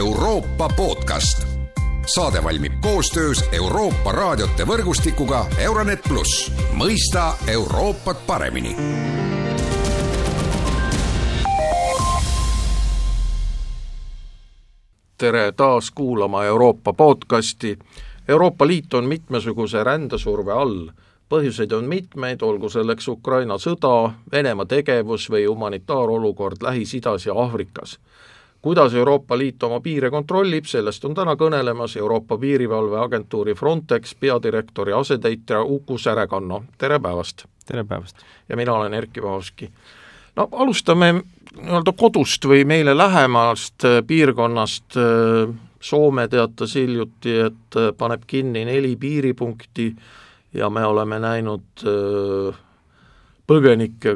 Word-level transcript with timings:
Euroopa 0.00 0.68
podcast. 0.76 1.46
saade 2.14 2.44
valmib 2.44 2.72
koostöös 2.80 3.44
Euroopa 3.52 4.12
raadiote 4.12 4.64
võrgustikuga 4.66 5.44
Euronet 5.58 6.00
pluss, 6.08 6.52
mõista 6.72 7.34
Euroopat 7.46 8.26
paremini 8.26 8.76
tere 15.18 15.52
taas 15.52 15.90
kuulama 15.90 16.44
Euroopa 16.44 16.92
podcasti. 16.92 17.78
Euroopa 18.28 18.66
Liit 18.66 18.94
on 18.94 19.04
mitmesuguse 19.04 19.84
rändesurve 19.84 20.52
all. 20.52 20.90
põhjuseid 21.28 21.72
on 21.72 21.84
mitmeid, 21.84 22.42
olgu 22.42 22.68
selleks 22.68 23.08
Ukraina 23.08 23.54
sõda, 23.58 24.12
Venemaa 24.32 24.66
tegevus 24.66 25.30
või 25.30 25.44
humanitaarolukord 25.46 26.56
Lähis-Idas 26.62 27.26
ja 27.26 27.34
Aafrikas. 27.34 27.98
Kuidas 28.62 28.94
Euroopa 28.94 29.38
Liit 29.38 29.62
oma 29.62 29.80
piire 29.80 30.10
kontrollib, 30.10 30.64
sellest 30.68 31.04
on 31.04 31.14
täna 31.14 31.36
kõnelemas 31.36 31.96
Euroopa 31.96 32.38
Piirivalveagentuuri 32.38 33.54
Frontex 33.54 34.14
peadirektori 34.20 34.92
asetäitja 34.92 35.62
Uku 35.62 35.98
Särekanno, 35.98 36.64
tere 36.78 37.00
päevast! 37.00 37.44
tere 37.66 37.84
päevast! 37.84 38.16
ja 38.48 38.56
mina 38.56 38.72
olen 38.72 38.94
Erkki 38.94 39.22
Vahovski. 39.22 39.70
no 40.36 40.48
alustame 40.52 41.14
nii-öelda 41.56 41.92
kodust 41.96 42.44
või 42.46 42.64
meile 42.64 42.96
lähemast 42.96 43.84
äh, 43.84 44.00
piirkonnast, 44.06 44.96
äh, 44.96 45.54
Soome 45.80 46.26
teatas 46.28 46.74
hiljuti, 46.76 47.38
et 47.46 47.76
äh, 47.76 47.92
paneb 47.96 48.26
kinni 48.26 48.64
neli 48.68 48.96
piiripunkti 49.00 49.94
ja 50.54 50.68
me 50.70 50.84
oleme 50.84 51.18
näinud 51.18 51.62
põgenikke 51.80 52.69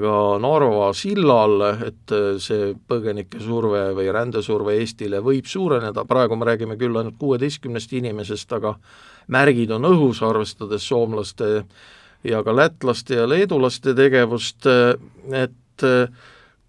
ka 0.00 0.18
Narva 0.38 0.92
sillal, 0.94 1.64
et 1.88 2.14
see 2.38 2.70
põgenike 2.88 3.40
surve 3.42 3.88
või 3.96 4.06
rändesurve 4.14 4.76
Eestile 4.78 5.18
võib 5.24 5.48
suureneda, 5.50 6.04
praegu 6.06 6.38
me 6.38 6.46
räägime 6.46 6.78
küll 6.78 6.94
ainult 7.00 7.18
kuueteistkümnest 7.18 7.92
inimesest, 7.98 8.52
aga 8.54 8.76
märgid 9.34 9.74
on 9.74 9.90
õhus, 9.90 10.22
arvestades 10.22 10.86
soomlaste 10.86 11.64
ja 12.24 12.42
ka 12.46 12.54
lätlaste 12.54 13.18
ja 13.18 13.26
leedulaste 13.26 13.96
tegevust, 13.98 14.70
et 15.34 15.84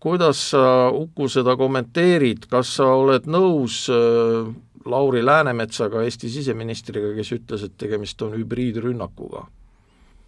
kuidas 0.06 0.42
sa, 0.52 0.92
Uku, 0.94 1.30
seda 1.32 1.56
kommenteerid, 1.58 2.46
kas 2.52 2.76
sa 2.78 2.92
oled 2.94 3.26
nõus 3.26 3.86
äh, 3.90 4.52
Lauri 4.86 5.24
Läänemetsaga, 5.26 6.04
Eesti 6.06 6.30
siseministriga, 6.30 7.10
kes 7.18 7.32
ütles, 7.40 7.66
et 7.66 7.74
tegemist 7.82 8.22
on 8.22 8.36
hübriidrünnakuga? 8.38 9.48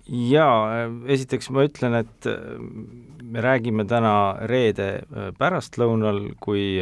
Jaa, 0.07 0.87
esiteks 1.11 1.49
ma 1.53 1.65
ütlen, 1.67 1.97
et 2.01 2.27
äh, 2.29 2.57
me 3.21 3.43
räägime 3.43 3.85
täna 3.89 4.13
reede 4.49 4.89
äh, 5.03 5.29
pärastlõunal, 5.37 6.21
kui 6.43 6.77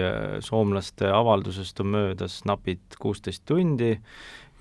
soomlaste 0.46 1.10
avaldusest 1.12 1.82
on 1.84 1.94
möödas 1.98 2.42
napid 2.46 3.00
kuusteist 3.02 3.46
tundi 3.46 3.96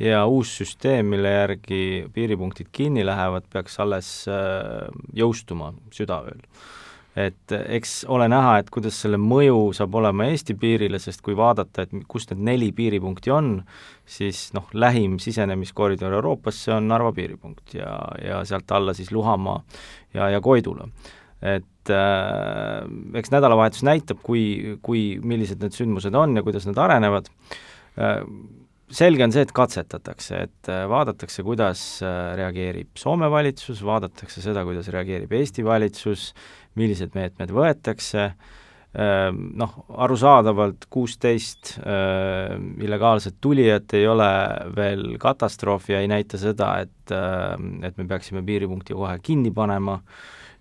ja 0.02 0.24
uus 0.26 0.56
süsteem, 0.58 1.12
mille 1.14 1.30
järgi 1.30 1.82
piiripunktid 2.14 2.72
kinni 2.74 3.04
lähevad, 3.06 3.46
peaks 3.52 3.78
alles 3.82 4.08
jõustuma 5.14 5.70
südaööl 5.94 6.42
et 7.16 7.54
eks 7.54 7.92
ole 8.10 8.26
näha, 8.30 8.56
et 8.58 8.70
kuidas 8.74 8.96
selle 9.04 9.18
mõju 9.22 9.68
saab 9.76 9.94
olema 10.00 10.26
Eesti 10.26 10.56
piirile, 10.58 10.98
sest 11.02 11.22
kui 11.22 11.36
vaadata, 11.38 11.84
et 11.84 12.06
kus 12.10 12.26
need 12.30 12.42
neli 12.48 12.70
piiripunkti 12.74 13.30
on, 13.34 13.52
siis 14.06 14.48
noh, 14.56 14.66
lähim 14.74 15.20
sisenemiskoridor 15.22 16.16
Euroopasse 16.18 16.74
on 16.74 16.88
Narva 16.90 17.12
piiripunkt 17.14 17.76
ja, 17.78 17.92
ja 18.22 18.42
sealt 18.48 18.74
alla 18.74 18.96
siis 18.98 19.12
Luhamaa 19.14 19.60
ja, 20.14 20.32
ja 20.34 20.40
Koidula. 20.42 20.88
et 21.42 21.92
äh, 21.92 22.82
eks 23.14 23.30
nädalavahetus 23.30 23.84
näitab, 23.86 24.18
kui, 24.24 24.78
kui, 24.82 25.20
millised 25.22 25.62
need 25.62 25.76
sündmused 25.76 26.14
on 26.18 26.36
ja 26.36 26.42
kuidas 26.42 26.66
nad 26.66 26.78
arenevad 26.82 27.30
äh,, 28.00 28.22
selge 28.94 29.24
on 29.24 29.32
see, 29.32 29.44
et 29.44 29.52
katsetatakse, 29.54 30.40
et 30.48 30.70
äh, 30.72 30.84
vaadatakse, 30.90 31.44
kuidas 31.46 31.82
äh, 32.04 32.34
reageerib 32.38 32.98
Soome 33.00 33.30
valitsus, 33.32 33.82
vaadatakse 33.86 34.42
seda, 34.44 34.64
kuidas 34.66 34.90
reageerib 34.92 35.32
Eesti 35.32 35.64
valitsus 35.66 36.30
millised 36.80 37.14
meetmed 37.14 37.52
võetakse, 37.54 38.28
ehm, 38.94 39.40
noh, 39.60 39.74
arusaadavalt 40.06 40.86
kuusteist 40.90 41.76
ehm, 41.80 42.74
illegaalset 42.84 43.40
tulijat 43.40 43.96
ei 43.98 44.06
ole 44.10 44.30
veel 44.76 45.04
katastroof 45.22 45.90
ja 45.90 46.02
ei 46.02 46.10
näita 46.10 46.40
seda, 46.40 46.76
et, 46.86 47.14
ehm, 47.14 47.76
et 47.84 47.98
me 47.98 48.08
peaksime 48.10 48.44
piiripunkti 48.46 48.96
kohe 48.96 49.18
kinni 49.22 49.54
panema 49.54 50.00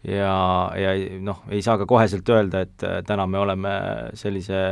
ja, 0.08 0.36
ja 0.78 0.94
noh, 1.24 1.44
ei 1.52 1.62
saa 1.66 1.78
ka 1.82 1.88
koheselt 1.90 2.30
öelda, 2.30 2.64
et 2.66 2.86
täna 3.08 3.28
me 3.30 3.40
oleme 3.40 3.74
sellise 4.20 4.64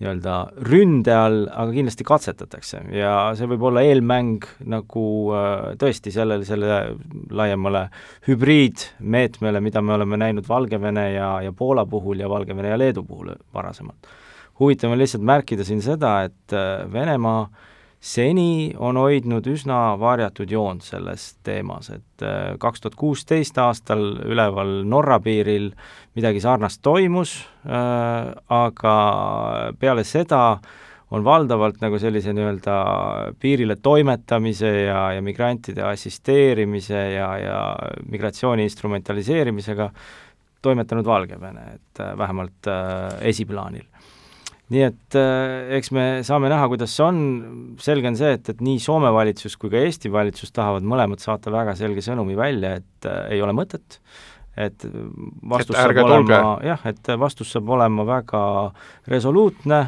nii-öelda 0.00 0.34
ründe 0.64 1.12
all, 1.12 1.42
aga 1.52 1.74
kindlasti 1.74 2.06
katsetatakse 2.08 2.80
ja 2.96 3.12
see 3.36 3.48
võib 3.50 3.66
olla 3.68 3.82
eelmäng 3.84 4.46
nagu 4.72 5.04
äh, 5.36 5.66
tõesti 5.80 6.12
sellele, 6.14 6.46
selle 6.48 6.78
laiemale 7.36 7.86
hübriidmeetmele, 8.28 9.60
mida 9.60 9.84
me 9.84 9.98
oleme 9.98 10.20
näinud 10.22 10.48
Valgevene 10.48 11.10
ja, 11.12 11.34
ja 11.44 11.52
Poola 11.56 11.84
puhul 11.88 12.24
ja 12.24 12.30
Valgevene 12.32 12.72
ja 12.72 12.80
Leedu 12.80 13.04
puhul 13.04 13.34
varasemalt. 13.54 14.08
huvitav 14.60 14.92
on 14.92 15.00
lihtsalt 15.00 15.24
märkida 15.24 15.64
siin 15.68 15.84
seda, 15.84 16.22
et 16.30 16.56
äh, 16.56 16.86
Venemaa 16.92 17.42
äh, 17.42 17.68
seni 18.00 18.72
on 18.80 18.96
hoidnud 18.96 19.44
üsna 19.52 19.94
varjatud 20.00 20.50
joont 20.50 20.84
selles 20.84 21.34
teemas, 21.44 21.90
et 21.92 22.24
äh, 22.24 22.54
kaks 22.60 22.80
tuhat 22.80 22.96
kuusteist 22.98 23.58
aastal 23.60 24.02
üleval 24.24 24.80
Norra 24.88 25.20
piiril 25.20 25.70
midagi 26.16 26.40
sarnast 26.40 26.80
toimus, 26.82 27.36
äh, 27.68 28.30
aga 28.48 28.94
peale 29.78 30.06
seda 30.08 30.44
on 31.10 31.26
valdavalt 31.26 31.80
nagu 31.82 31.98
sellise 32.00 32.32
nii-öelda 32.32 32.74
piirile 33.42 33.76
toimetamise 33.82 34.70
ja, 34.86 35.02
ja 35.16 35.22
migrantide 35.26 35.82
assisteerimise 35.84 37.00
ja, 37.16 37.30
ja 37.42 37.60
migratsiooni 38.08 38.64
instrumentaliseerimisega 38.68 39.90
toimetanud 40.62 41.06
Valgevene, 41.06 41.66
et 41.74 42.00
äh, 42.00 42.16
vähemalt 42.18 42.70
äh, 42.70 43.20
esiplaanil 43.32 43.84
nii 44.70 44.82
et 44.86 45.18
äh, 45.18 45.74
eks 45.78 45.90
me 45.96 46.06
saame 46.26 46.50
näha, 46.52 46.68
kuidas 46.70 46.94
see 46.94 47.06
on, 47.06 47.20
selge 47.82 48.10
on 48.10 48.18
see, 48.18 48.34
et, 48.38 48.52
et 48.52 48.60
nii 48.62 48.78
Soome 48.82 49.10
valitsus 49.14 49.56
kui 49.58 49.72
ka 49.72 49.80
Eesti 49.82 50.12
valitsus 50.14 50.54
tahavad 50.54 50.86
mõlemad 50.86 51.22
saata 51.22 51.52
väga 51.54 51.74
selge 51.78 52.04
sõnumi 52.06 52.38
välja, 52.38 52.76
et 52.78 53.08
äh, 53.10 53.24
ei 53.34 53.42
ole 53.42 53.54
mõtet, 53.56 53.98
et 54.60 54.86
vastus 55.50 55.74
et 55.74 55.82
saab 55.82 56.04
olema, 56.04 56.58
jah, 56.66 56.84
et 56.90 57.14
vastus 57.18 57.50
saab 57.54 57.72
olema 57.76 58.06
väga 58.08 58.42
resoluutne 59.10 59.80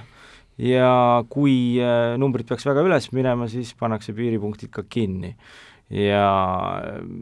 ja 0.63 0.93
kui 1.31 1.79
äh, 1.81 2.15
numbrid 2.21 2.49
peaks 2.49 2.67
väga 2.69 2.85
üles 2.87 3.11
minema, 3.15 3.49
siis 3.51 3.75
pannakse 3.79 4.15
piiripunktid 4.17 4.73
ka 4.75 4.85
kinni. 4.89 5.37
Ja 5.93 6.25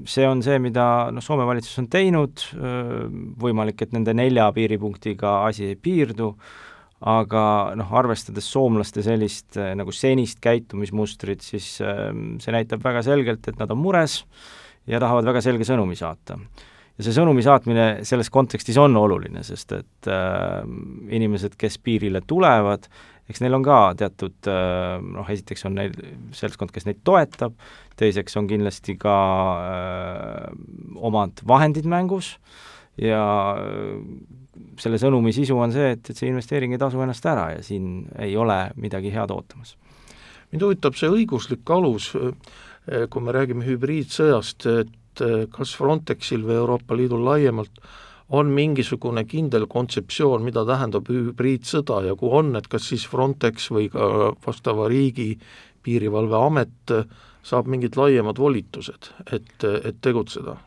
see 0.06 0.27
on 0.31 0.44
see, 0.47 0.60
mida 0.62 1.10
noh, 1.10 1.25
Soome 1.25 1.47
valitsus 1.48 1.81
on 1.82 1.88
teinud, 1.91 2.44
äh, 2.56 2.97
võimalik, 3.42 3.82
et 3.82 3.94
nende 3.97 4.15
nelja 4.15 4.50
piiripunktiga 4.54 5.41
asi 5.48 5.71
ei 5.72 5.78
piirdu, 5.78 6.34
aga 7.00 7.43
noh, 7.81 7.93
arvestades 7.97 8.49
soomlaste 8.53 9.05
sellist 9.05 9.56
äh, 9.56 9.72
nagu 9.78 9.93
senist 9.94 10.41
käitumismustrit, 10.44 11.44
siis 11.44 11.78
äh, 11.84 12.11
see 12.43 12.53
näitab 12.55 12.84
väga 12.84 13.05
selgelt, 13.06 13.47
et 13.49 13.61
nad 13.61 13.71
on 13.72 13.81
mures 13.81 14.21
ja 14.91 15.00
tahavad 15.00 15.28
väga 15.31 15.43
selge 15.44 15.65
sõnumi 15.69 15.97
saata. 15.99 16.37
ja 16.99 17.06
see 17.06 17.15
sõnumi 17.16 17.44
saatmine 17.44 17.87
selles 18.05 18.28
kontekstis 18.33 18.77
on 18.81 18.97
oluline, 19.00 19.44
sest 19.47 19.72
et 19.78 20.10
äh, 20.12 20.60
inimesed, 21.16 21.56
kes 21.60 21.78
piirile 21.81 22.21
tulevad, 22.21 22.84
eks 23.31 23.41
neil 23.41 23.56
on 23.56 23.65
ka 23.65 23.78
teatud 23.97 24.50
äh, 24.50 24.99
noh, 25.00 25.31
esiteks 25.33 25.65
on 25.71 25.78
neil 25.81 25.97
seltskond, 26.37 26.75
kes 26.75 26.84
neid 26.89 27.00
toetab, 27.06 27.56
teiseks 28.00 28.37
on 28.37 28.50
kindlasti 28.50 28.99
ka 29.00 29.16
äh, 29.71 30.53
omad 31.00 31.41
vahendid 31.49 31.89
mängus 31.89 32.34
ja 33.00 33.25
selle 34.81 34.99
sõnumi 35.00 35.33
sisu 35.34 35.59
on 35.59 35.72
see, 35.75 35.94
et, 35.94 36.11
et 36.11 36.16
see 36.16 36.31
investeering 36.31 36.75
ei 36.75 36.81
tasu 36.81 37.00
ennast 37.03 37.27
ära 37.30 37.51
ja 37.54 37.63
siin 37.65 38.04
ei 38.19 38.36
ole 38.36 38.59
midagi 38.80 39.13
head 39.15 39.30
ootamas. 39.34 39.77
mind 40.51 40.65
huvitab 40.66 40.97
see 40.98 41.10
õiguslik 41.10 41.71
alus, 41.71 42.10
eh, 42.16 43.07
kui 43.10 43.22
me 43.22 43.34
räägime 43.36 43.66
hübriidsõjast, 43.66 44.66
et 44.83 45.24
eh, 45.24 45.47
kas 45.53 45.74
Frontexil 45.78 46.42
või 46.47 46.59
Euroopa 46.59 46.98
Liidul 46.98 47.24
laiemalt 47.24 47.83
on 48.30 48.51
mingisugune 48.54 49.24
kindel 49.27 49.66
kontseptsioon, 49.66 50.42
mida 50.47 50.65
tähendab 50.66 51.09
hübriidsõda 51.10 52.04
ja 52.07 52.15
kui 52.19 52.30
on, 52.30 52.54
et 52.57 52.69
kas 52.71 52.86
siis 52.91 53.07
Frontex 53.10 53.71
või 53.74 53.89
ka 53.91 54.30
vastava 54.47 54.86
riigi 54.91 55.33
piirivalveamet 55.83 56.95
saab 57.42 57.71
mingid 57.71 57.97
laiemad 57.97 58.39
volitused, 58.39 59.10
et, 59.33 59.65
et 59.65 60.03
tegutseda 60.03 60.59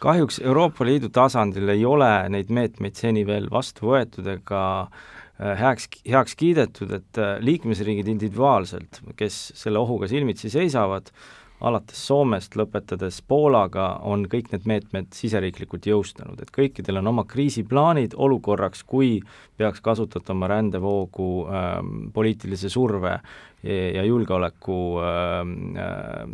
kahjuks 0.00 0.40
Euroopa 0.44 0.86
Liidu 0.88 1.10
tasandil 1.12 1.68
ei 1.74 1.84
ole 1.84 2.10
neid 2.32 2.50
meetmeid 2.52 2.96
seni 2.98 3.26
veel 3.28 3.50
vastu 3.52 3.90
võetud 3.92 4.28
ega 4.32 4.62
äh, 4.82 5.58
heaks, 5.60 5.90
heaks 6.08 6.38
kiidetud, 6.40 6.94
et 7.00 7.20
äh, 7.20 7.36
liikmesriigid 7.44 8.08
individuaalselt, 8.08 9.02
kes 9.18 9.42
selle 9.60 9.80
ohuga 9.82 10.08
silmitsi 10.10 10.52
seisavad, 10.52 11.12
alates 11.60 12.00
Soomest, 12.08 12.54
lõpetades 12.56 13.18
Poolaga, 13.28 13.98
on 14.08 14.24
kõik 14.32 14.48
need 14.54 14.64
meetmed 14.68 15.10
siseriiklikult 15.12 15.90
jõustanud, 15.90 16.40
et 16.40 16.52
kõikidel 16.54 17.02
on 17.02 17.10
oma 17.12 17.26
kriisiplaanid 17.28 18.16
olukorraks, 18.16 18.80
kui 18.88 19.18
peaks 19.60 19.84
kasutatama 19.84 20.48
rändevoogu 20.48 21.28
ähm, 21.44 21.98
poliitilise 22.16 22.72
surve 22.72 23.12
ja, 23.12 23.76
ja 23.98 24.06
julgeoleku 24.08 24.78
ähm, 25.04 25.52
äh, 25.76 26.24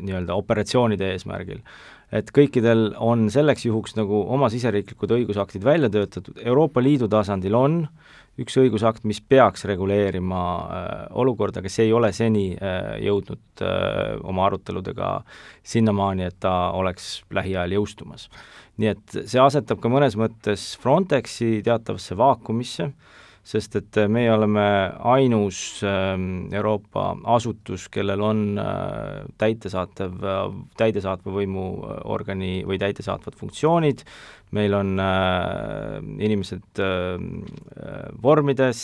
nii-öelda 0.00 0.36
operatsioonide 0.36 1.14
eesmärgil 1.14 1.64
et 2.14 2.30
kõikidel 2.34 2.90
on 2.98 3.28
selleks 3.32 3.66
juhuks 3.66 3.94
nagu 3.98 4.24
oma 4.34 4.50
siseriiklikud 4.52 5.12
õigusaktid 5.18 5.64
välja 5.64 5.90
töötatud, 5.92 6.40
Euroopa 6.42 6.82
Liidu 6.82 7.08
tasandil 7.10 7.54
on 7.54 7.84
üks 8.40 8.56
õigusakt, 8.56 9.04
mis 9.04 9.20
peaks 9.20 9.66
reguleerima 9.68 10.40
äh, 10.40 10.90
olukorda, 11.20 11.60
aga 11.60 11.72
see 11.72 11.88
ei 11.88 11.94
ole 11.94 12.12
seni 12.16 12.46
äh, 12.56 12.96
jõudnud 13.04 13.62
äh, 13.66 14.16
oma 14.24 14.46
aruteludega 14.48 15.12
sinnamaani, 15.66 16.28
et 16.30 16.38
ta 16.40 16.54
oleks 16.78 17.20
lähiajal 17.36 17.76
jõustumas. 17.80 18.28
nii 18.80 18.94
et 18.94 19.16
see 19.28 19.40
asetab 19.42 19.80
ka 19.82 19.90
mõnes 19.92 20.16
mõttes 20.16 20.72
Frontexi 20.80 21.60
teatavasse 21.66 22.16
vaakumisse 22.16 22.88
äh,, 22.88 23.18
sest 23.50 23.76
et 23.80 23.98
äh, 23.98 24.08
meie 24.10 24.30
oleme 24.32 24.64
ainus 25.10 25.80
ähm, 25.86 26.48
Euroopa 26.54 27.14
asutus, 27.34 27.88
kellel 27.92 28.22
on 28.22 28.42
äh, 28.60 29.24
täitesaatev, 29.40 30.18
täidesaatva 30.78 31.34
võimu 31.34 31.64
äh, 31.80 31.96
organi 32.14 32.52
või 32.68 32.78
täidesaatvad 32.82 33.38
funktsioonid, 33.40 34.04
meil 34.54 34.74
on 34.74 34.98
inimesed 36.18 36.80
vormides, 38.18 38.80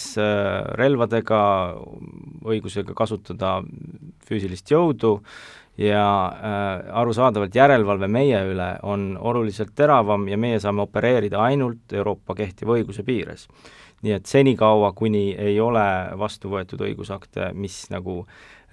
relvadega, 0.79 1.41
õigusega 2.47 2.95
kasutada 2.95 3.57
füüsilist 4.29 4.71
jõudu, 4.71 5.17
ja 5.79 6.05
äh, 6.27 6.93
arusaadavalt 7.01 7.55
järelevalve 7.55 8.09
meie 8.09 8.45
üle 8.49 8.69
on 8.83 9.11
oluliselt 9.21 9.75
teravam 9.75 10.29
ja 10.29 10.39
meie 10.39 10.61
saame 10.61 10.87
opereerida 10.87 11.43
ainult 11.43 11.93
Euroopa 11.93 12.35
kehtiva 12.35 12.79
õiguse 12.79 13.05
piires 13.05 13.49
nii 14.05 14.15
et 14.17 14.29
senikaua, 14.29 14.93
kuni 14.97 15.31
ei 15.41 15.59
ole 15.61 15.85
vastu 16.21 16.51
võetud 16.53 16.83
õigusakte, 16.87 17.51
mis 17.57 17.87
nagu 17.93 18.25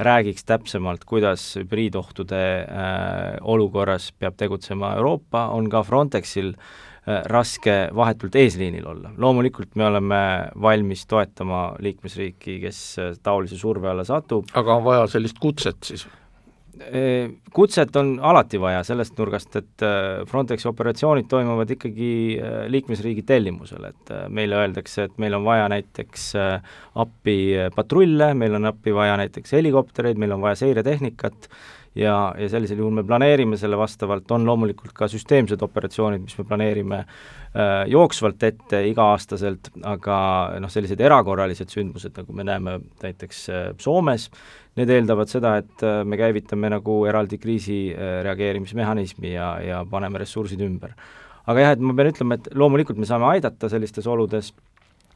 räägiks 0.04 0.46
täpsemalt, 0.50 1.06
kuidas 1.08 1.54
hübriidohtude 1.60 2.42
äh, 2.64 3.36
olukorras 3.42 4.10
peab 4.20 4.38
tegutsema 4.40 4.96
Euroopa, 4.98 5.48
on 5.54 5.70
ka 5.72 5.84
Frontexil 5.86 6.52
äh, 6.56 7.22
raske 7.30 7.78
vahetult 7.96 8.36
eesliinil 8.42 8.88
olla. 8.90 9.14
loomulikult 9.18 9.78
me 9.80 9.86
oleme 9.86 10.24
valmis 10.62 11.06
toetama 11.08 11.64
liikmesriiki, 11.80 12.60
kes 12.66 12.82
äh, 13.00 13.14
taolise 13.24 13.58
surve 13.58 13.90
alla 13.94 14.04
satub. 14.04 14.50
aga 14.54 14.76
on 14.76 14.84
vaja 14.90 15.08
sellist 15.16 15.40
kutset 15.40 15.94
siis? 15.94 16.08
Kutset 17.54 17.96
on 18.00 18.16
alati 18.26 18.58
vaja 18.58 18.80
sellest 18.86 19.18
nurgast, 19.20 19.56
et 19.60 19.84
äh, 19.86 20.24
Frontexi 20.30 20.66
operatsioonid 20.72 21.28
toimuvad 21.30 21.70
ikkagi 21.76 22.10
äh, 22.42 22.56
liikmesriigi 22.74 23.22
tellimusel, 23.30 23.86
et 23.92 24.14
äh, 24.14 24.24
meile 24.34 24.58
öeldakse, 24.58 25.06
et 25.06 25.22
meil 25.22 25.38
on 25.38 25.46
vaja 25.46 25.68
näiteks 25.70 26.32
appi 27.04 27.38
patrulle, 27.76 28.32
meil 28.38 28.58
on 28.58 28.72
appi 28.72 28.96
vaja 28.96 29.20
näiteks 29.22 29.54
helikoptereid, 29.54 30.18
meil 30.18 30.34
on 30.34 30.42
vaja 30.42 30.64
seiretehnikat, 30.64 31.50
ja, 31.96 32.34
ja 32.38 32.50
sellisel 32.50 32.82
juhul 32.82 32.94
me 32.98 33.04
planeerime 33.08 33.58
selle 33.60 33.78
vastavalt, 33.78 34.30
on 34.32 34.46
loomulikult 34.48 34.94
ka 34.98 35.08
süsteemsed 35.12 35.62
operatsioonid, 35.66 36.24
mis 36.24 36.38
me 36.40 36.46
planeerime 36.50 37.00
äh, 37.04 37.84
jooksvalt 37.92 38.44
ette 38.50 38.82
iga-aastaselt, 38.90 39.72
aga 39.90 40.18
noh, 40.64 40.74
sellised 40.74 41.02
erakorralised 41.02 41.74
sündmused, 41.74 42.16
nagu 42.18 42.36
me 42.38 42.48
näeme 42.48 42.80
näiteks 43.04 43.44
äh, 43.50 43.66
Soomes, 43.82 44.30
need 44.80 44.94
eeldavad 44.94 45.32
seda, 45.32 45.58
et 45.62 45.86
äh, 45.86 46.02
me 46.08 46.20
käivitame 46.20 46.72
nagu 46.74 47.04
eraldi 47.10 47.40
kriisi 47.42 47.80
äh, 47.94 48.22
reageerimismehhanismi 48.26 49.36
ja, 49.36 49.56
ja 49.62 49.84
paneme 49.90 50.24
ressursid 50.24 50.62
ümber. 50.66 50.98
aga 51.46 51.60
jah, 51.60 51.74
et 51.76 51.82
ma 51.84 51.94
pean 51.94 52.14
ütlema, 52.14 52.40
et 52.40 52.54
loomulikult 52.56 52.98
me 52.98 53.06
saame 53.06 53.28
aidata 53.36 53.70
sellistes 53.70 54.08
oludes, 54.08 54.54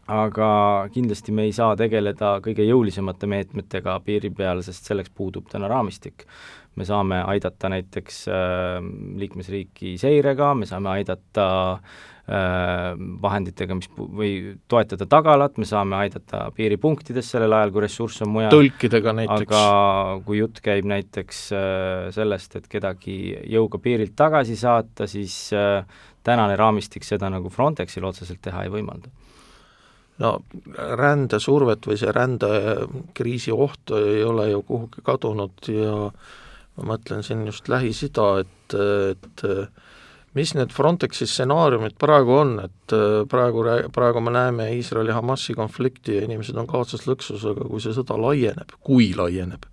aga 0.07 0.49
kindlasti 0.93 1.33
me 1.35 1.47
ei 1.47 1.55
saa 1.55 1.75
tegeleda 1.79 2.37
kõige 2.43 2.63
jõulisemate 2.67 3.27
meetmetega 3.27 3.99
piiri 4.05 4.31
peal, 4.31 4.61
sest 4.63 4.87
selleks 4.87 5.11
puudub 5.13 5.49
täna 5.51 5.67
raamistik 5.71 6.27
me 6.77 6.85
saame 6.85 7.21
aidata 7.25 7.71
näiteks 7.73 8.27
äh, 8.29 8.77
liikmesriiki 9.17 9.95
seirega, 10.01 10.51
me 10.57 10.67
saame 10.69 10.91
aidata 10.93 11.47
äh, 11.73 12.91
vahenditega, 13.23 13.77
mis 13.79 13.89
pu-, 13.89 14.07
või 14.19 14.31
toetada 14.69 15.07
tagalat, 15.09 15.57
me 15.57 15.65
saame 15.69 15.97
aidata 16.03 16.43
piiripunktides 16.57 17.31
sellel 17.33 17.55
ajal, 17.57 17.73
kui 17.73 17.85
ressurss 17.87 18.25
on 18.25 18.33
mujal. 18.35 18.53
tõlkidega 18.53 19.15
näiteks. 19.21 19.47
aga 19.47 20.19
kui 20.27 20.41
jutt 20.41 20.61
käib 20.65 20.89
näiteks 20.93 21.45
äh, 21.57 22.09
sellest, 22.15 22.59
et 22.61 22.69
kedagi 22.71 23.17
jõuga 23.57 23.81
piirilt 23.81 24.13
tagasi 24.17 24.59
saata, 24.59 25.09
siis 25.09 25.47
äh, 25.57 25.81
tänane 26.27 26.59
raamistik 26.59 27.07
seda 27.07 27.31
nagu 27.33 27.49
Frontexil 27.49 28.05
otseselt 28.05 28.43
teha 28.43 28.67
ei 28.67 28.73
võimalda 28.73 29.09
no 30.23 30.33
rändesurvet 30.99 31.87
või 31.87 31.97
see 31.99 32.13
rändekriisi 32.13 33.53
oht 33.53 33.93
ei 33.97 34.23
ole 34.25 34.49
ju 34.51 34.63
kuhugi 34.67 35.03
kadunud 35.05 35.69
ja 35.73 35.93
ma 36.77 36.93
mõtlen 36.93 37.23
siin 37.25 37.45
just 37.47 37.69
Lähis-Ida, 37.69 38.27
et, 38.43 38.77
et 39.13 39.45
mis 40.37 40.53
need 40.57 40.73
Frontexi 40.73 41.25
stsenaariumid 41.29 41.97
praegu 42.01 42.35
on, 42.37 42.57
et 42.65 42.97
praegu, 43.29 43.63
praegu 43.93 44.21
me 44.21 44.33
näeme 44.33 44.69
Iisraeli-Hamasi 44.75 45.57
konflikti 45.57 46.17
ja 46.17 46.25
inimesed 46.27 46.57
on 46.57 46.69
kaotsas 46.69 47.07
lõksus, 47.09 47.45
aga 47.49 47.65
kui 47.69 47.81
see 47.81 47.95
sõda 47.97 48.19
laieneb, 48.21 48.77
kui 48.85 49.09
laieneb, 49.17 49.65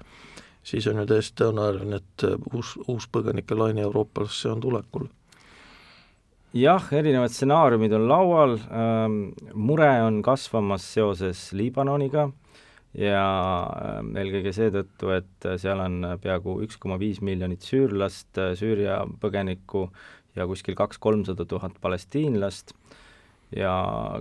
siis 0.65 0.89
on 0.89 1.03
ju 1.03 1.09
täiesti 1.11 1.43
tõenäoline, 1.43 2.01
et 2.01 2.27
uus, 2.53 2.77
uus 2.89 3.09
põgenike 3.13 3.57
laine 3.59 3.85
Euroopasse 3.85 4.53
on 4.53 4.65
tulekul 4.65 5.09
jah, 6.55 6.87
erinevad 6.95 7.33
stsenaariumid 7.35 7.93
on 7.97 8.07
laual 8.09 8.57
ähm,, 8.71 9.21
mure 9.55 9.91
on 10.05 10.21
kasvamas 10.23 10.87
seoses 10.95 11.49
Liibanoniga 11.57 12.29
ja 12.95 13.23
ähm, 13.83 14.13
eelkõige 14.19 14.53
seetõttu, 14.55 15.11
et 15.17 15.49
äh, 15.49 15.57
seal 15.61 15.83
on 15.83 16.15
peaaegu 16.23 16.61
üks 16.65 16.79
koma 16.81 16.99
viis 17.01 17.19
miljonit 17.27 17.67
süürlast, 17.67 18.31
äh, 18.39 18.53
Süüria 18.59 19.01
põgenikku 19.21 19.89
ja 20.39 20.47
kuskil 20.51 20.79
kaks-kolmsada 20.79 21.47
tuhat 21.51 21.75
palestiinlast 21.83 22.71
ja 23.55 23.75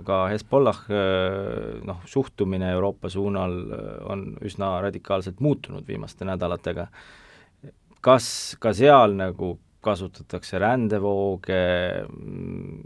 ka 0.06 0.24
Hezbollah 0.32 0.80
äh, 0.90 1.84
noh, 1.86 2.02
suhtumine 2.10 2.72
Euroopa 2.74 3.12
suunal 3.14 3.60
on 4.10 4.32
üsna 4.42 4.80
radikaalselt 4.82 5.38
muutunud 5.38 5.86
viimaste 5.86 6.26
nädalatega. 6.26 6.88
kas 8.04 8.56
ka 8.60 8.74
seal 8.74 9.14
nagu 9.16 9.54
kasutatakse 9.84 10.58
rändevooge 10.62 11.62
mm, 12.04 12.78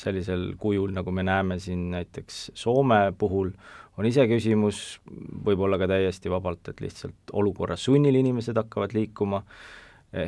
sellisel 0.00 0.54
kujul, 0.60 0.92
nagu 0.96 1.12
me 1.14 1.24
näeme 1.26 1.58
siin 1.62 1.90
näiteks 1.94 2.50
Soome 2.58 3.10
puhul, 3.18 3.52
on 3.98 4.08
iseküsimus, 4.08 5.00
võib-olla 5.44 5.78
ka 5.80 5.88
täiesti 5.90 6.32
vabalt, 6.32 6.70
et 6.72 6.80
lihtsalt 6.80 7.34
olukorra 7.36 7.76
sunnil 7.76 8.16
inimesed 8.20 8.56
hakkavad 8.56 8.94
liikuma, 8.96 9.42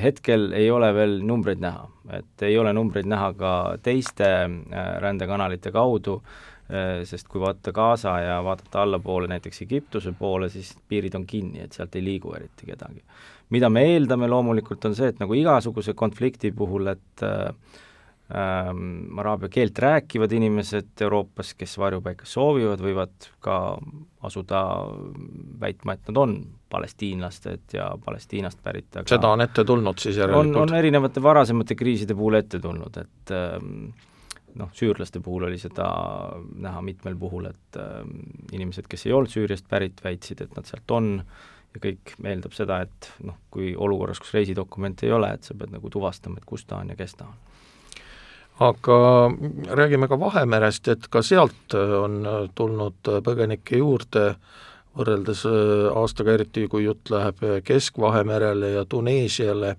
hetkel 0.02 0.52
ei 0.54 0.68
ole 0.70 0.92
veel 0.94 1.18
numbreid 1.26 1.62
näha, 1.62 1.87
et 2.18 2.44
ei 2.47 2.58
ole 2.58 2.75
numbreid 2.76 3.08
näha 3.11 3.32
ka 3.38 3.52
teiste 3.82 4.28
äh, 4.28 4.90
rändekanalite 5.02 5.73
kaudu, 5.75 6.20
sest 7.05 7.29
kui 7.29 7.41
vaadata 7.43 7.73
Gaza 7.76 8.17
ja 8.23 8.38
vaadata 8.45 8.83
allapoole, 8.83 9.29
näiteks 9.29 9.62
Egiptuse 9.67 10.14
poole, 10.19 10.49
siis 10.52 10.73
piirid 10.88 11.14
on 11.19 11.26
kinni, 11.29 11.61
et 11.61 11.76
sealt 11.76 11.97
ei 11.99 12.05
liigu 12.05 12.33
eriti 12.37 12.67
kedagi. 12.67 13.02
mida 13.52 13.69
me 13.69 13.83
eeldame 13.85 14.29
loomulikult, 14.33 14.85
on 14.88 14.95
see, 14.97 15.11
et 15.12 15.19
nagu 15.21 15.35
igasuguse 15.37 15.93
konflikti 15.93 16.52
puhul, 16.57 16.87
et 16.95 17.25
äh, 17.26 17.50
ähm, 18.33 19.19
araabia 19.19 19.50
keelt 19.52 19.79
rääkivad 19.79 20.33
inimesed 20.33 21.00
Euroopas, 21.00 21.52
kes 21.55 21.76
varjupaika 21.79 22.25
soovivad, 22.26 22.81
võivad 22.81 23.29
ka 23.45 23.57
asuda 24.25 24.62
väitma, 25.61 25.99
et 25.99 26.09
nad 26.09 26.21
on 26.23 26.37
palestiinlased 26.73 27.76
ja 27.76 27.91
Palestiinast 28.05 28.62
pärit, 28.64 28.88
aga 28.97 29.12
seda 29.12 29.35
on 29.35 29.45
ette 29.45 29.64
tulnud 29.69 30.00
siis 30.00 30.17
järelikult? 30.17 30.57
on, 30.57 30.71
on 30.71 30.79
erinevate 30.79 31.23
varasemate 31.23 31.76
kriiside 31.76 32.17
puhul 32.17 32.41
ette 32.41 32.62
tulnud, 32.62 32.97
et 33.02 33.35
ähm, 33.37 33.93
noh, 34.59 34.71
süürlaste 34.76 35.21
puhul 35.25 35.47
oli 35.49 35.59
seda 35.61 35.87
näha 36.61 36.82
mitmel 36.85 37.16
puhul, 37.18 37.49
et 37.52 37.78
ähm, 37.80 38.18
inimesed, 38.52 38.88
kes 38.90 39.06
ei 39.06 39.14
olnud 39.16 39.32
Süüriast 39.32 39.68
pärit, 39.71 40.02
väitsid, 40.04 40.44
et 40.44 40.56
nad 40.56 40.68
sealt 40.68 40.90
on. 40.94 41.14
Ja 41.73 41.80
kõik 41.80 42.12
eeldab 42.21 42.52
seda, 42.52 42.82
et 42.85 43.09
noh, 43.25 43.38
kui 43.50 43.71
olukorras, 43.73 44.21
kus 44.21 44.35
reisidokumente 44.37 45.06
ei 45.09 45.14
ole, 45.16 45.30
et 45.32 45.47
sa 45.49 45.56
pead 45.56 45.73
nagu 45.73 45.88
tuvastama, 45.90 46.37
et 46.37 46.44
kus 46.49 46.66
ta 46.68 46.82
on 46.82 46.92
ja 46.92 46.99
kes 46.99 47.16
ta 47.16 47.30
on. 47.30 47.38
Aga 48.62 48.99
räägime 49.80 50.06
ka 50.09 50.18
Vahemerest, 50.21 50.90
et 50.92 51.09
ka 51.11 51.23
sealt 51.25 51.73
on 51.75 52.21
tulnud 52.54 53.09
põgenikke 53.25 53.80
juurde, 53.80 54.35
võrreldes 54.92 55.47
äh, 55.49 55.88
aastaga, 55.97 56.37
eriti 56.37 56.66
kui 56.68 56.85
jutt 56.85 57.09
läheb 57.11 57.40
Kesk-Vahemerele 57.64 58.75
ja 58.75 58.85
Tuneesiale, 58.85 59.78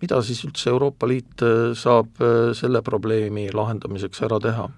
mida 0.00 0.22
siis 0.22 0.44
üldse 0.46 0.70
Euroopa 0.72 1.08
Liit 1.08 1.42
äh, 1.42 1.72
saab 1.78 2.22
äh, 2.22 2.52
selle 2.56 2.82
probleemi 2.82 3.48
lahendamiseks 3.54 4.24
ära 4.26 4.40
teha? 4.42 4.68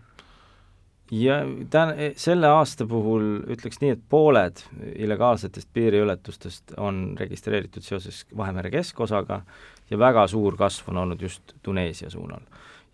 ja 1.11 1.39
tä-, 1.71 2.13
selle 2.19 2.49
aasta 2.51 2.87
puhul 2.87 3.45
ütleks 3.55 3.81
nii, 3.83 3.95
et 3.95 4.03
pooled 4.11 4.63
illegaalsetest 4.97 5.69
piiriületustest 5.73 6.75
on 6.83 7.15
registreeritud 7.19 7.85
seoses 7.87 8.25
Vahemere 8.37 8.73
keskosaga 8.75 9.43
ja 9.91 9.99
väga 9.99 10.27
suur 10.27 10.57
kasv 10.59 10.91
on 10.91 11.05
olnud 11.05 11.23
just 11.23 11.55
Tuneesia 11.63 12.11
suunal. 12.11 12.43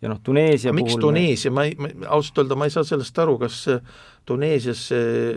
Ja 0.02 0.10
noh, 0.10 0.20
Tuneesia 0.24 0.72
miks 0.74 0.96
puhul 0.96 1.08
Tuneesia, 1.08 1.52
ma 1.54 1.66
ei, 1.68 1.76
ma 1.78 1.92
ausalt 2.16 2.42
öelda 2.42 2.58
ma 2.58 2.66
ei 2.66 2.74
saa 2.74 2.84
sellest 2.86 3.18
aru, 3.22 3.38
kas 3.42 3.62
Tuneesias 4.26 4.84
see 4.90 5.32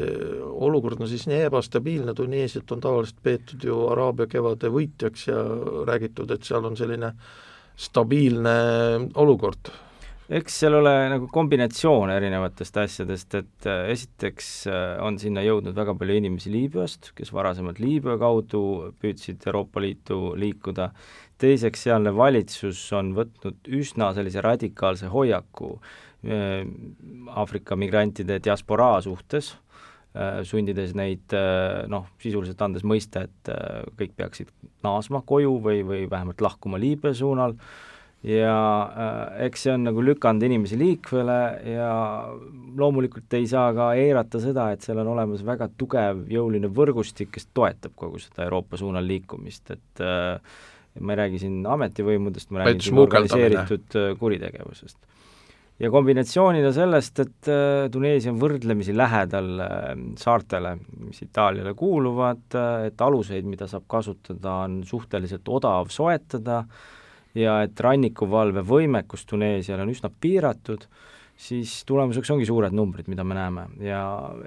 olukord 0.68 1.02
on 1.02 1.10
siis 1.10 1.26
nii 1.30 1.46
ebastabiilne, 1.48 2.14
Tuneesiat 2.18 2.76
on 2.76 2.84
tavaliselt 2.84 3.22
peetud 3.24 3.66
ju 3.66 3.80
Araabia 3.94 4.30
kevade 4.30 4.70
võitjaks 4.74 5.30
ja 5.30 5.42
räägitud, 5.90 6.34
et 6.34 6.46
seal 6.46 6.66
on 6.70 6.78
selline 6.78 7.14
stabiilne 7.76 8.56
olukord. 9.22 9.74
Eks 10.26 10.56
seal 10.64 10.74
ole 10.74 10.92
nagu 11.12 11.28
kombinatsioon 11.30 12.10
erinevatest 12.10 12.78
asjadest, 12.82 13.36
et 13.38 13.68
äh, 13.70 13.92
esiteks 13.94 14.48
äh, 14.66 14.78
on 15.06 15.20
sinna 15.22 15.44
jõudnud 15.46 15.76
väga 15.78 15.94
palju 16.00 16.16
inimesi 16.18 16.50
Liibüast, 16.50 17.12
kes 17.14 17.30
varasemalt 17.34 17.78
Liibüa 17.78 18.16
kaudu 18.18 18.64
püüdsid 19.02 19.46
Euroopa 19.46 19.84
Liitu 19.86 20.34
liikuda, 20.42 20.90
teiseks 21.42 21.86
sealne 21.88 22.14
valitsus 22.16 22.82
on 22.96 23.14
võtnud 23.18 23.70
üsna 23.80 24.12
sellise 24.16 24.44
radikaalse 24.46 25.12
hoiaku 25.12 25.76
äh, 25.76 26.66
Aafrika 27.36 27.78
migrantide 27.80 28.40
diasporaa 28.44 29.00
suhtes, 29.06 29.56
sundides 30.48 30.94
neid 30.96 31.34
noh, 31.92 32.06
sisuliselt 32.24 32.62
andes 32.64 32.86
mõista, 32.88 33.26
et 33.28 33.50
kõik 34.00 34.14
peaksid 34.16 34.54
naasma 34.86 35.20
koju 35.28 35.58
või, 35.60 35.82
või 35.84 36.06
vähemalt 36.08 36.40
lahkuma 36.40 36.80
Liibüa 36.80 37.12
suunal. 37.14 37.58
Ja 38.26 38.54
äh, 38.90 39.46
eks 39.46 39.68
see 39.68 39.74
on 39.76 39.84
nagu 39.86 40.02
lükanud 40.02 40.42
inimesi 40.48 40.78
liikvele 40.80 41.40
ja 41.76 41.90
loomulikult 42.80 43.34
ei 43.38 43.46
saa 43.46 43.68
ka 43.78 43.92
eirata 44.00 44.42
seda, 44.42 44.72
et 44.74 44.82
seal 44.82 44.98
on 45.04 45.12
olemas 45.12 45.44
väga 45.46 45.68
tugev 45.78 46.24
jõuline 46.34 46.72
võrgustik, 46.74 47.30
kes 47.36 47.52
toetab 47.54 47.94
kogu 48.00 48.18
seda 48.24 48.48
Euroopa 48.48 48.80
suunal 48.82 49.06
liikumist, 49.06 49.70
et 49.76 50.02
äh, 50.02 50.58
ma 51.00 51.16
ei 51.16 51.20
räägi 51.20 51.42
siin 51.44 51.60
ametivõimudest, 51.68 52.52
ma 52.54 52.64
räägin 52.64 52.88
siin 52.88 53.02
organiseeritud 53.02 53.98
äh, 54.00 54.10
kuritegevusest. 54.20 54.98
ja 55.80 55.92
kombinatsioonina 55.92 56.72
sellest, 56.76 57.20
et 57.20 57.50
äh, 57.52 57.88
Tuneesia 57.92 58.32
on 58.32 58.40
võrdlemisi 58.42 58.96
lähedal 58.96 59.50
äh, 59.66 59.88
saartele, 60.22 60.76
mis 61.04 61.22
Itaaliale 61.26 61.76
kuuluvad, 61.76 62.46
et 62.88 63.02
aluseid, 63.02 63.48
mida 63.50 63.68
saab 63.72 63.88
kasutada, 63.92 64.62
on 64.68 64.84
suhteliselt 64.88 65.48
odav 65.52 65.92
soetada 65.94 66.64
ja 67.36 67.60
et 67.66 67.80
rannikuvalve 67.80 68.64
võimekus 68.64 69.28
Tuneesial 69.28 69.84
on 69.84 69.92
üsna 69.92 70.10
piiratud, 70.10 70.88
siis 71.36 71.72
tulemuseks 71.88 72.32
ongi 72.32 72.46
suured 72.48 72.74
numbrid, 72.76 73.10
mida 73.12 73.24
me 73.28 73.36
näeme. 73.36 73.66
Ja 73.84 74.02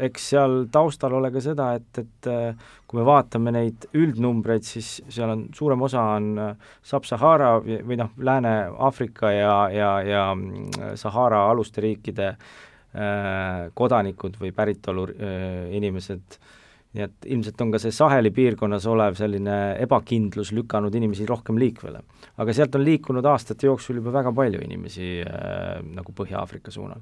eks 0.09 0.31
seal 0.33 0.59
taustal 0.73 1.19
ole 1.19 1.31
ka 1.35 1.43
seda, 1.45 1.71
et, 1.77 2.01
et 2.01 2.29
äh, 2.33 2.71
kui 2.89 3.01
me 3.01 3.07
vaatame 3.09 3.53
neid 3.55 3.89
üldnumbreid, 3.99 4.65
siis 4.67 4.95
seal 5.13 5.35
on, 5.35 5.47
suurem 5.57 5.85
osa 5.85 6.05
on 6.17 6.31
äh, 6.43 6.71
Sub-Sahara 6.89 7.59
või 7.61 8.01
noh, 8.01 8.15
Lääne-Aafrika 8.17 9.33
ja, 9.35 9.57
ja, 9.75 9.91
ja 10.07 10.25
mm, 10.35 10.95
Sahara 11.01 11.45
aluste 11.51 11.85
riikide 11.85 12.31
äh, 12.33 13.69
kodanikud 13.77 14.41
või 14.41 14.55
päritolu 14.57 15.11
äh, 15.13 15.69
inimesed. 15.77 16.41
äh, 16.41 16.57
nii 16.99 17.07
et 17.07 17.29
ilmselt 17.31 17.63
on 17.63 17.71
ka 17.75 17.81
see 17.83 17.95
Saheli 17.95 18.33
piirkonnas 18.35 18.87
olev 18.91 19.17
selline 19.19 19.59
ebakindlus 19.85 20.51
lükanud 20.57 20.95
inimesi 20.99 21.27
rohkem 21.29 21.59
liikvele. 21.61 22.03
aga 22.37 22.55
sealt 22.55 22.75
on 22.75 22.85
liikunud 22.85 23.27
aastate 23.27 23.71
jooksul 23.71 24.01
juba 24.01 24.13
väga 24.19 24.35
palju 24.35 24.63
inimesi 24.65 25.19
äh, 25.23 25.79
nagu 25.95 26.15
Põhja-Aafrika 26.19 26.75
suunal. 26.75 27.01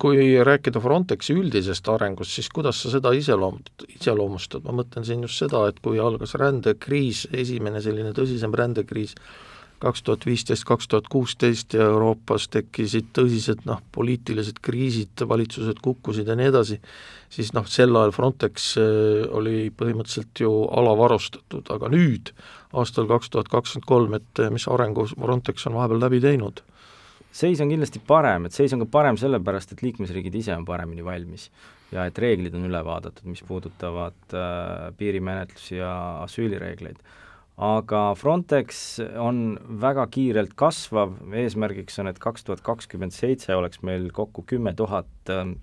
kui 0.00 0.16
rääkida 0.48 0.80
Frontexi 0.80 1.34
üldisest 1.36 1.88
arengust, 1.92 2.32
siis 2.32 2.48
kuidas 2.48 2.78
sa 2.82 2.90
seda 2.94 3.10
iseloomustad, 3.12 3.84
iseloomustad, 4.00 4.64
ma 4.64 4.78
mõtlen 4.80 5.04
siin 5.04 5.26
just 5.26 5.42
seda, 5.42 5.66
et 5.68 5.80
kui 5.84 6.00
algas 6.00 6.32
rändekriis, 6.40 7.26
esimene 7.36 7.82
selline 7.84 8.14
tõsisem 8.16 8.54
rändekriis, 8.56 9.12
kaks 9.82 10.04
tuhat 10.06 10.26
viisteist, 10.26 10.64
kaks 10.68 10.88
tuhat 10.88 11.08
kuusteist 11.10 11.74
ja 11.76 11.88
Euroopas 11.90 12.46
tekkisid 12.52 13.10
tõsised 13.16 13.64
noh, 13.68 13.80
poliitilised 13.94 14.60
kriisid, 14.62 15.24
valitsused 15.28 15.82
kukkusid 15.82 16.30
ja 16.30 16.36
nii 16.38 16.50
edasi, 16.52 16.78
siis 17.32 17.52
noh, 17.56 17.66
sel 17.70 17.94
ajal 17.98 18.14
Frontex 18.14 18.72
äh, 18.80 19.24
oli 19.34 19.70
põhimõtteliselt 19.74 20.44
ju 20.44 20.52
alavarustatud, 20.78 21.70
aga 21.74 21.90
nüüd, 21.92 22.34
aastal 22.78 23.08
kaks 23.10 23.32
tuhat 23.32 23.50
kakskümmend 23.52 23.88
kolm, 23.88 24.18
et 24.18 24.42
äh, 24.42 24.52
mis 24.54 24.68
arengu 24.70 25.08
Frontex 25.14 25.66
on 25.70 25.78
vahepeal 25.80 26.06
läbi 26.06 26.22
teinud? 26.24 26.64
seis 27.32 27.62
on 27.64 27.70
kindlasti 27.72 28.02
parem, 28.04 28.44
et 28.44 28.52
seis 28.52 28.74
on 28.76 28.82
ka 28.82 28.90
parem 28.92 29.16
sellepärast, 29.16 29.70
et 29.72 29.80
liikmesriigid 29.80 30.34
ise 30.36 30.52
on 30.52 30.66
paremini 30.68 31.04
valmis 31.04 31.46
ja 31.92 32.04
et 32.08 32.18
reeglid 32.20 32.52
on 32.58 32.66
üle 32.68 32.82
vaadatud, 32.84 33.24
mis 33.28 33.40
puudutavad 33.48 34.36
äh, 34.36 34.90
piirimenetlusi 35.00 35.78
ja 35.80 35.92
asüülireegleid 36.26 37.00
aga 37.60 38.14
Frontex 38.16 39.00
on 39.20 39.58
väga 39.80 40.06
kiirelt 40.12 40.54
kasvav, 40.56 41.18
eesmärgiks 41.36 42.00
on, 42.00 42.08
et 42.08 42.20
kaks 42.22 42.46
tuhat 42.46 42.62
kakskümmend 42.64 43.12
seitse 43.12 43.54
oleks 43.56 43.82
meil 43.82 44.08
kokku 44.14 44.44
kümme 44.48 44.72
tuhat 44.76 45.30
ähm, 45.30 45.58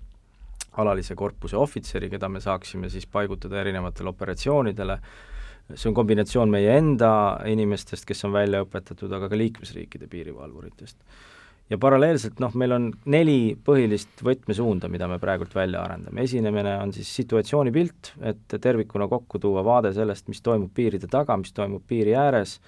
alalise 0.78 1.16
korpuse 1.18 1.58
ohvitseri, 1.58 2.10
keda 2.10 2.28
me 2.28 2.40
saaksime 2.40 2.90
siis 2.92 3.08
paigutada 3.10 3.60
erinevatele 3.60 4.12
operatsioonidele, 4.12 5.00
see 5.74 5.90
on 5.90 5.98
kombinatsioon 5.98 6.50
meie 6.50 6.78
enda 6.78 7.12
inimestest, 7.50 8.06
kes 8.06 8.24
on 8.28 8.34
välja 8.38 8.62
õpetatud, 8.64 9.10
aga 9.16 9.28
ka 9.30 9.38
liikmesriikide 9.38 10.06
piirivalvuritest 10.10 10.98
ja 11.70 11.78
paralleelselt 11.78 12.40
noh, 12.42 12.54
meil 12.58 12.74
on 12.74 12.90
neli 13.12 13.54
põhilist 13.64 14.24
võtmesuunda, 14.26 14.90
mida 14.90 15.08
me 15.10 15.20
praegult 15.22 15.54
välja 15.54 15.84
arendame, 15.84 16.24
esimene 16.26 16.76
on 16.82 16.94
siis 16.94 17.10
situatsioonipilt, 17.20 18.14
et 18.32 18.58
tervikuna 18.60 19.08
kokku 19.10 19.38
tuua 19.42 19.64
vaade 19.66 19.94
sellest, 19.96 20.28
mis 20.28 20.42
toimub 20.42 20.72
piiride 20.74 21.10
taga, 21.10 21.38
mis 21.40 21.54
toimub 21.56 21.84
piiri 21.86 22.16
ääres, 22.18 22.58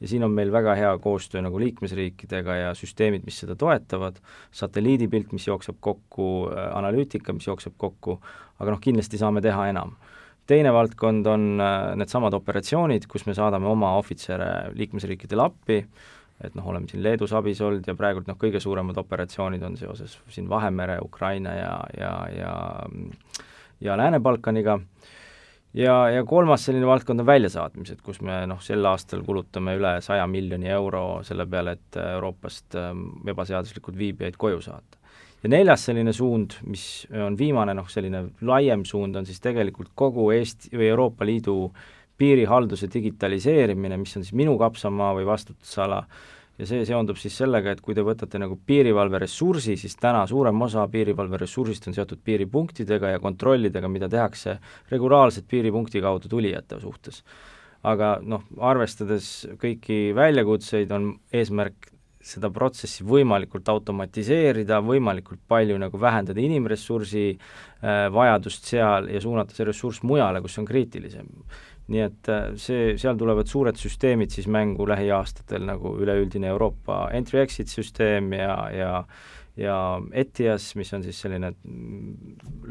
ja 0.00 0.10
siin 0.10 0.24
on 0.26 0.34
meil 0.34 0.52
väga 0.54 0.74
hea 0.78 0.90
koostöö 1.02 1.42
nagu 1.42 1.58
liikmesriikidega 1.62 2.58
ja 2.62 2.74
süsteemid, 2.78 3.24
mis 3.26 3.38
seda 3.42 3.56
toetavad, 3.58 4.18
satelliidipilt, 4.54 5.32
mis 5.34 5.48
jookseb 5.48 5.78
kokku, 5.80 6.48
analüütika, 6.74 7.34
mis 7.34 7.46
jookseb 7.46 7.74
kokku, 7.78 8.18
aga 8.58 8.74
noh, 8.74 8.82
kindlasti 8.82 9.20
saame 9.20 9.42
teha 9.44 9.68
enam. 9.72 9.96
Teine 10.48 10.70
valdkond 10.72 11.26
on 11.28 11.42
äh, 11.60 11.72
needsamad 12.00 12.32
operatsioonid, 12.38 13.04
kus 13.10 13.26
me 13.28 13.34
saadame 13.36 13.68
oma 13.68 13.90
ohvitsere 13.98 14.70
liikmesriikidele 14.78 15.44
appi, 15.44 15.82
et 16.44 16.54
noh, 16.54 16.66
oleme 16.70 16.86
siin 16.90 17.02
Leedus 17.02 17.32
abis 17.34 17.60
olnud 17.64 17.86
ja 17.86 17.96
praegult 17.98 18.28
noh, 18.30 18.38
kõige 18.38 18.60
suuremad 18.62 18.98
operatsioonid 19.00 19.62
on 19.66 19.76
seoses 19.76 20.18
siin 20.30 20.48
Vahemere, 20.48 20.98
Ukraina 21.02 21.54
ja, 21.56 21.72
ja, 21.98 22.12
ja 22.36 22.52
ja 23.80 23.96
Lääne-Balkaniga, 23.96 24.80
ja, 25.74 26.10
ja 26.10 26.24
kolmas 26.24 26.64
selline 26.64 26.86
valdkond 26.86 27.22
on 27.22 27.26
väljasaatmised, 27.26 28.00
kus 28.02 28.20
me 28.24 28.40
noh, 28.50 28.60
sel 28.64 28.84
aastal 28.90 29.22
kulutame 29.26 29.76
üle 29.78 29.98
saja 30.04 30.26
miljoni 30.30 30.70
euro 30.74 31.20
selle 31.26 31.46
peale, 31.46 31.76
et 31.78 31.98
Euroopast 32.02 32.78
ähm, 32.78 33.04
ebaseaduslikult 33.28 33.98
viibijaid 33.98 34.38
koju 34.38 34.60
saata. 34.64 34.98
ja 35.42 35.48
neljas 35.48 35.84
selline 35.86 36.12
suund, 36.12 36.58
mis 36.66 37.06
on 37.14 37.38
viimane 37.38 37.74
noh, 37.78 37.86
selline 37.90 38.24
laiem 38.42 38.84
suund, 38.84 39.16
on 39.16 39.26
siis 39.26 39.40
tegelikult 39.40 39.92
kogu 39.94 40.30
Eesti 40.34 40.74
või 40.76 40.90
Euroopa 40.90 41.26
Liidu 41.26 41.58
piirihalduse 42.18 42.88
digitaliseerimine, 42.92 43.96
mis 43.96 44.16
on 44.16 44.26
siis 44.26 44.34
minu 44.36 44.56
kapsamaa 44.58 45.12
või 45.16 45.26
vastutusala, 45.28 46.02
ja 46.58 46.66
see 46.66 46.86
seondub 46.88 47.18
siis 47.20 47.36
sellega, 47.38 47.72
et 47.72 47.82
kui 47.84 47.94
te 47.94 48.02
võtate 48.06 48.40
nagu 48.42 48.58
piirivalveressursi, 48.66 49.76
siis 49.78 49.94
täna 50.00 50.24
suurem 50.30 50.66
osa 50.66 50.86
piirivalveressursist 50.90 51.86
on 51.90 51.94
seotud 51.96 52.22
piiripunktidega 52.24 53.14
ja 53.14 53.20
kontrollidega, 53.22 53.90
mida 53.90 54.08
tehakse 54.10 54.58
regulaarselt 54.90 55.46
piiripunkti 55.50 56.02
kaudu 56.02 56.30
tulijate 56.30 56.80
suhtes. 56.82 57.22
aga 57.86 58.16
noh, 58.26 58.42
arvestades 58.58 59.46
kõiki 59.60 60.10
väljakutseid, 60.14 60.90
on 60.90 61.12
eesmärk 61.32 61.92
seda 62.28 62.50
protsessi 62.50 63.04
võimalikult 63.06 63.68
automatiseerida, 63.70 64.80
võimalikult 64.82 65.38
palju 65.48 65.76
nagu 65.78 66.00
vähendada 66.00 66.42
inimressursi 66.42 67.24
äh, 67.30 68.08
vajadust 68.12 68.66
seal 68.66 69.06
ja 69.12 69.22
suunata 69.22 69.54
see 69.54 69.68
ressurss 69.68 70.02
mujale, 70.02 70.42
kus 70.42 70.58
on 70.58 70.66
kriitilisem 70.66 71.30
nii 71.88 72.04
et 72.04 72.28
äh, 72.32 72.52
see, 72.60 72.92
seal 73.00 73.16
tulevad 73.18 73.48
suured 73.48 73.78
süsteemid 73.80 74.32
siis 74.34 74.48
mängu 74.52 74.86
lähiaastatel, 74.88 75.64
nagu 75.68 75.94
üleüldine 76.02 76.50
Euroopa 76.52 77.06
entry-exit 77.16 77.72
süsteem 77.72 78.32
ja, 78.36 78.54
ja 78.74 78.92
ja 79.58 80.00
ETIAS, 80.12 80.74
mis 80.78 80.92
on 80.94 81.02
siis 81.02 81.20
selline 81.20 81.50
mm, 81.50 82.14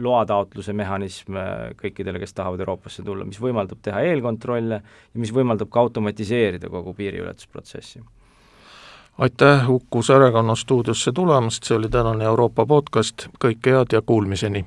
loataotluse 0.03 0.73
mehhanism 0.73 1.35
äh, 1.35 1.49
kõikidele, 1.81 2.21
kes 2.21 2.35
tahavad 2.37 2.63
Euroopasse 2.63 3.03
tulla, 3.03 3.27
mis 3.27 3.41
võimaldab 3.43 3.81
teha 3.83 4.05
eelkontrolle 4.07 4.79
ja 4.79 5.19
mis 5.19 5.33
võimaldab 5.35 5.71
ka 5.73 5.83
automatiseerida 5.83 6.69
kogu 6.71 6.93
piiriületusprotsessi. 6.95 8.01
aitäh 9.17 9.69
Uku 9.69 10.01
Särekonna 10.01 10.55
stuudiosse 10.55 11.11
tulemast, 11.11 11.63
see 11.63 11.75
oli 11.75 11.89
tänane 11.89 12.23
Euroopa 12.23 12.65
podcast, 12.65 13.27
kõike 13.43 13.75
head 13.75 13.93
ja 13.93 14.01
kuulmiseni! 14.01 14.65